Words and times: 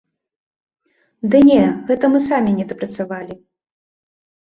Ды 1.35 1.43
не, 1.51 1.59
гэта 1.91 2.05
мы 2.17 2.25
самі 2.31 2.57
недапрацавалі! 2.59 3.35